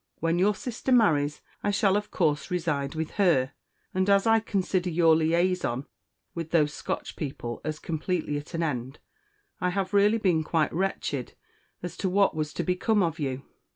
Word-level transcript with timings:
When 0.19 0.39
your 0.39 0.55
sister 0.55 0.91
marries, 0.91 1.41
I 1.61 1.69
shall, 1.69 1.95
of 1.95 2.09
course, 2.09 2.49
reside 2.49 2.95
with 2.95 3.11
her; 3.21 3.51
and 3.93 4.09
as 4.09 4.25
I 4.25 4.39
consider 4.39 4.89
your 4.89 5.13
_liaison 5.15 5.85
_with 6.35 6.49
those 6.49 6.73
Scotch 6.73 7.15
people 7.15 7.61
as 7.63 7.77
completely 7.77 8.35
at 8.39 8.55
an 8.55 8.63
end, 8.63 8.97
I 9.59 9.69
have 9.69 9.93
really 9.93 10.17
been 10.17 10.43
quite 10.43 10.73
wretched 10.73 11.35
as 11.83 11.95
to 11.97 12.09
what 12.09 12.35
was 12.35 12.51
to 12.53 12.63
become 12.63 13.03
of 13.03 13.19
you. 13.19 13.43